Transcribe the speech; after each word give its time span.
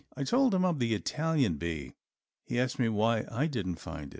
I 0.17 0.21
then 0.21 0.25
told 0.25 0.55
him 0.55 0.65
of 0.65 0.79
the 0.79 0.95
Italian 0.95 1.57
bee. 1.57 1.93
He 2.43 2.59
asked 2.59 2.79
me 2.79 2.89
why 2.89 3.27
I 3.29 3.45
didn't 3.45 3.75
find 3.75 4.05
it. 4.09 4.09